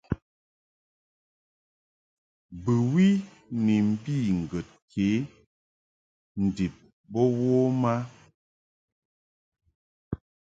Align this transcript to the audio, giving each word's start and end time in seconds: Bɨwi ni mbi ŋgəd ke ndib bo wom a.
Bɨwi 2.63 3.07
ni 3.63 3.75
mbi 3.89 4.13
ŋgəd 4.41 4.67
ke 4.91 5.07
ndib 6.45 6.73
bo 7.11 7.21
wom 7.39 7.81
a. 7.93 7.95